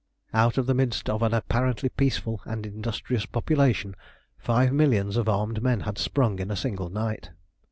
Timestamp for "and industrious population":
2.45-3.95